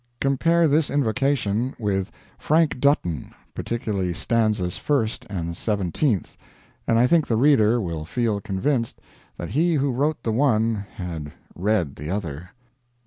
Compare 0.19 0.67
this 0.67 0.89
Invocation 0.89 1.75
with 1.77 2.11
"Frank 2.39 2.79
Dutton" 2.79 3.35
particularly 3.53 4.13
stanzas 4.15 4.75
first 4.75 5.27
and 5.29 5.55
seventeenth 5.55 6.35
and 6.87 6.97
I 6.97 7.05
think 7.05 7.27
the 7.27 7.37
reader 7.37 7.79
will 7.79 8.03
feel 8.05 8.41
convinced 8.41 8.99
that 9.37 9.49
he 9.49 9.75
who 9.75 9.91
wrote 9.91 10.23
the 10.23 10.31
one 10.31 10.87
had 10.95 11.31
read 11.55 11.97
the 11.97 12.09
other: 12.09 12.49
I. 12.49 12.55